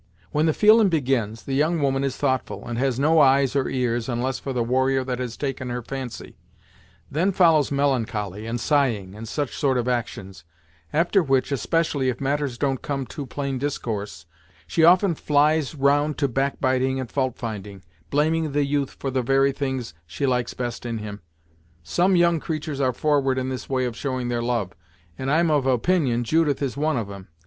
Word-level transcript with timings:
When 0.31 0.47
the 0.47 0.51
feelin' 0.53 0.89
begins, 0.89 1.43
the 1.43 1.53
young 1.53 1.79
woman 1.79 2.03
is 2.03 2.17
thoughtful, 2.17 2.67
and 2.67 2.79
has 2.79 2.99
no 2.99 3.19
eyes 3.19 3.55
or 3.55 3.69
ears 3.69 4.09
onless 4.09 4.39
for 4.41 4.51
the 4.51 4.63
warrior 4.63 5.03
that 5.03 5.19
has 5.19 5.37
taken 5.37 5.69
her 5.69 5.83
fancy; 5.83 6.37
then 7.11 7.31
follows 7.31 7.71
melancholy 7.71 8.47
and 8.47 8.59
sighing, 8.59 9.13
and 9.13 9.27
such 9.27 9.53
sort 9.55 9.77
of 9.77 9.87
actions; 9.87 10.43
after 10.91 11.21
which, 11.21 11.51
especially 11.51 12.09
if 12.09 12.19
matters 12.19 12.57
don't 12.57 12.81
come 12.81 13.05
to 13.13 13.27
plain 13.27 13.59
discourse, 13.59 14.25
she 14.65 14.83
often 14.83 15.13
flies 15.13 15.75
round 15.75 16.17
to 16.17 16.27
back 16.27 16.59
biting 16.59 16.99
and 16.99 17.11
fault 17.11 17.37
finding, 17.37 17.83
blaming 18.09 18.53
the 18.53 18.65
youth 18.65 18.95
for 18.99 19.11
the 19.11 19.21
very 19.21 19.51
things 19.51 19.93
she 20.07 20.25
likes 20.25 20.55
best 20.55 20.83
in 20.83 20.97
him. 20.97 21.21
Some 21.83 22.15
young 22.15 22.39
creatur's 22.39 22.81
are 22.81 22.91
forward 22.91 23.37
in 23.37 23.49
this 23.49 23.69
way 23.69 23.85
of 23.85 23.95
showing 23.95 24.29
their 24.29 24.41
love, 24.41 24.73
and 25.19 25.29
I'm 25.29 25.51
of 25.51 25.67
opinion 25.67 26.23
Judith 26.23 26.63
is 26.63 26.75
one 26.75 26.97
of 26.97 27.11
'em. 27.11 27.27